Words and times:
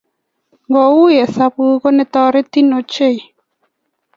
Kou 0.71 1.01
hesabuk 1.15 1.73
ko 1.81 1.87
netoreti 1.95 2.61
ochei 2.79 3.17